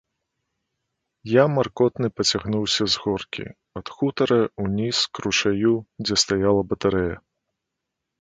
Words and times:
Я 1.31 1.41
маркотны 1.57 2.07
пацягнуўся 2.21 2.83
з 2.93 3.03
горкі, 3.03 3.45
ад 3.81 3.87
хутара, 3.97 4.39
уніз 4.63 4.97
к 5.19 5.25
ручаю, 5.27 5.75
дзе 6.07 6.15
стаяла 6.23 6.61
батарэя. 6.73 7.15